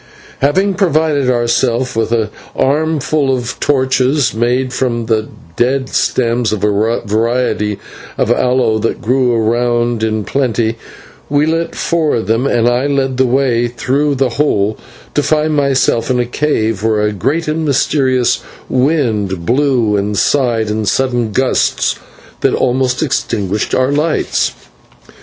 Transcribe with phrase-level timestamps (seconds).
[0.39, 7.01] Having provided ourselves with an armful of torches made from the dead stems of a
[7.05, 7.77] variety
[8.17, 10.75] of aloe that grew around in plenty,
[11.29, 14.79] we lit four of them, and I led the way through the hole
[15.13, 18.39] to find myself in a cave where a great and mysterious
[18.69, 21.99] wind blew and sighed in sudden gusts
[22.39, 24.53] that almost extinguished our lights.